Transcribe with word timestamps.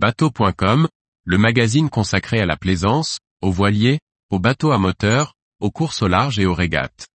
Bateau.com, 0.00 0.86
le 1.24 1.38
magazine 1.38 1.90
consacré 1.90 2.38
à 2.38 2.46
la 2.46 2.56
plaisance, 2.56 3.18
aux 3.42 3.50
voiliers, 3.50 3.98
aux 4.30 4.38
bateaux 4.38 4.70
à 4.70 4.78
moteur, 4.78 5.34
aux 5.58 5.72
courses 5.72 6.02
au 6.02 6.06
large 6.06 6.38
et 6.38 6.46
aux 6.46 6.54
régates. 6.54 7.08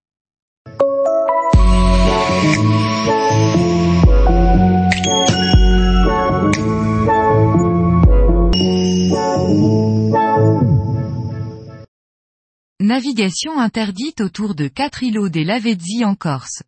Navigation 12.80 13.58
interdite 13.58 14.20
autour 14.20 14.54
de 14.54 14.68
quatre 14.68 15.02
îlots 15.02 15.30
des 15.30 15.44
Lavezzi 15.44 16.04
en 16.04 16.16
Corse. 16.16 16.62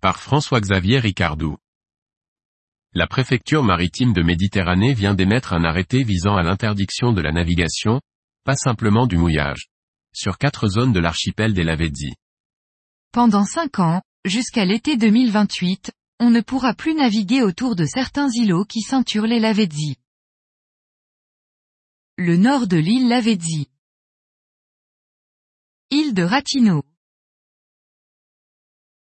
Par 0.00 0.18
François-Xavier 0.18 0.98
Ricardou. 0.98 1.58
La 2.94 3.06
préfecture 3.06 3.62
maritime 3.62 4.12
de 4.12 4.22
Méditerranée 4.22 4.92
vient 4.92 5.14
d'émettre 5.14 5.54
un 5.54 5.64
arrêté 5.64 6.02
visant 6.02 6.36
à 6.36 6.42
l'interdiction 6.42 7.14
de 7.14 7.22
la 7.22 7.32
navigation, 7.32 8.02
pas 8.44 8.54
simplement 8.54 9.06
du 9.06 9.16
mouillage, 9.16 9.68
sur 10.12 10.36
quatre 10.36 10.68
zones 10.68 10.92
de 10.92 11.00
l'archipel 11.00 11.54
des 11.54 11.64
Lavezzi. 11.64 12.12
Pendant 13.10 13.46
cinq 13.46 13.78
ans, 13.78 14.02
jusqu'à 14.26 14.66
l'été 14.66 14.98
2028, 14.98 15.90
on 16.20 16.28
ne 16.28 16.42
pourra 16.42 16.74
plus 16.74 16.94
naviguer 16.94 17.40
autour 17.40 17.76
de 17.76 17.86
certains 17.86 18.28
îlots 18.28 18.66
qui 18.66 18.82
ceinturent 18.82 19.26
les 19.26 19.40
Lavezzi. 19.40 19.96
Le 22.18 22.36
nord 22.36 22.66
de 22.66 22.76
l'île 22.76 23.08
Lavezzi. 23.08 23.70
Île 25.90 26.12
de 26.12 26.24
Ratino. 26.24 26.82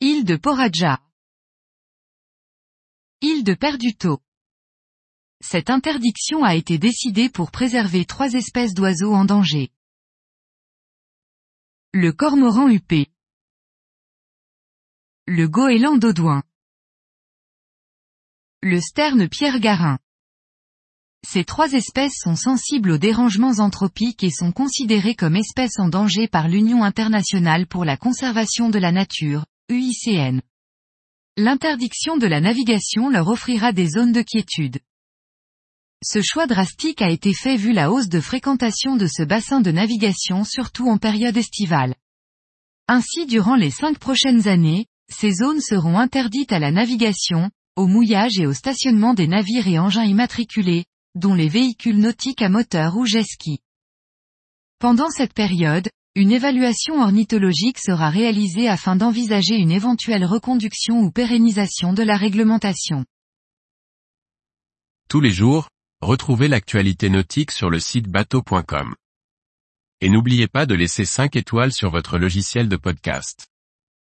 Île 0.01 0.27
de 0.27 0.37
Poraja. 0.37 1.01
Île 3.21 3.43
de 3.43 3.55
Perduto. 3.55 4.21
Cette 5.41 5.71
interdiction 5.71 6.45
a 6.45 6.55
été 6.55 6.79
décidée 6.79 7.29
pour 7.29 7.51
préserver 7.51 8.05
trois 8.05 8.35
espèces 8.35 8.75
d'oiseaux 8.75 9.13
en 9.13 9.25
danger. 9.25 9.71
Le 11.93 12.13
cormoran 12.13 12.69
huppé. 12.69 13.09
Le 15.27 15.49
goéland 15.49 15.97
d'Audouin. 15.97 16.45
Le 18.63 18.81
sterne 18.81 19.29
pierre-garin. 19.29 19.99
Ces 21.27 21.45
trois 21.45 21.73
espèces 21.73 22.21
sont 22.23 22.37
sensibles 22.37 22.93
aux 22.93 22.99
dérangements 22.99 23.59
anthropiques 23.59 24.23
et 24.23 24.31
sont 24.31 24.53
considérées 24.53 25.17
comme 25.17 25.35
espèces 25.35 25.81
en 25.81 25.89
danger 25.89 26.29
par 26.29 26.47
l'Union 26.47 26.85
internationale 26.85 27.67
pour 27.67 27.85
la 27.85 27.97
conservation 27.97 28.71
de 28.71 28.79
la 28.79 28.93
nature, 28.93 29.45
UICN. 29.71 30.41
L'interdiction 31.41 32.17
de 32.17 32.27
la 32.27 32.41
navigation 32.41 33.11
leur 33.11 33.29
offrira 33.29 33.71
des 33.71 33.87
zones 33.87 34.11
de 34.11 34.23
quiétude. 34.23 34.81
Ce 36.03 36.21
choix 36.21 36.49
drastique 36.49 37.01
a 37.01 37.11
été 37.11 37.33
fait 37.33 37.55
vu 37.55 37.73
la 37.73 37.93
hausse 37.93 38.09
de 38.09 38.19
fréquentation 38.21 38.97
de 38.97 39.07
ce 39.07 39.23
bassin 39.23 39.61
de 39.61 39.71
navigation 39.71 40.43
surtout 40.43 40.89
en 40.89 40.99
période 40.99 41.37
estivale. 41.37 41.95
Ainsi 42.89 43.25
durant 43.27 43.55
les 43.55 43.71
cinq 43.71 44.01
prochaines 44.01 44.49
années, 44.49 44.87
ces 45.13 45.31
zones 45.31 45.61
seront 45.61 45.97
interdites 45.97 46.53
à 46.53 46.59
la 46.59 46.73
navigation, 46.73 47.53
au 47.77 47.87
mouillage 47.87 48.37
et 48.41 48.47
au 48.49 48.53
stationnement 48.53 49.15
des 49.15 49.29
navires 49.29 49.69
et 49.69 49.79
engins 49.79 50.07
immatriculés, 50.07 50.87
dont 51.15 51.35
les 51.35 51.49
véhicules 51.49 52.01
nautiques 52.01 52.43
à 52.43 52.49
moteur 52.49 52.97
ou 52.97 53.07
jet 53.07 53.23
ski. 53.23 53.61
Pendant 54.81 55.11
cette 55.11 55.35
période, 55.35 55.89
une 56.15 56.33
évaluation 56.33 57.01
ornithologique 57.01 57.79
sera 57.79 58.11
réalisée 58.11 58.69
afin 58.69 58.97
d'envisager 58.97 59.55
une 59.55 59.71
éventuelle 59.71 60.25
reconduction 60.25 61.01
ou 61.01 61.11
pérennisation 61.11 61.93
de 61.93 62.03
la 62.03 62.17
réglementation. 62.17 63.05
Tous 65.09 65.21
les 65.21 65.31
jours, 65.31 65.69
retrouvez 66.01 66.49
l'actualité 66.49 67.09
nautique 67.09 67.51
sur 67.51 67.71
le 67.71 67.79
site 67.79 68.09
bateau.com. 68.09 68.95
Et 70.01 70.09
n'oubliez 70.09 70.49
pas 70.49 70.67
de 70.67 70.75
laisser 70.75 71.05
5 71.05 71.37
étoiles 71.37 71.73
sur 71.73 71.91
votre 71.91 72.19
logiciel 72.19 72.69
de 72.69 72.77
podcast. 72.77 73.49